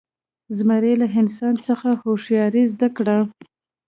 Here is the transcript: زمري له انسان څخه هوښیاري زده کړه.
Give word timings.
زمري 0.57 0.93
له 1.01 1.07
انسان 1.21 1.53
څخه 1.67 1.89
هوښیاري 2.01 2.63
زده 2.73 2.87
کړه. 2.97 3.17